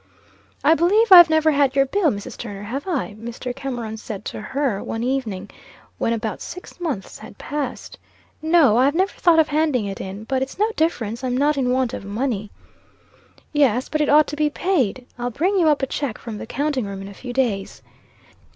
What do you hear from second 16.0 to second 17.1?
from the counting room in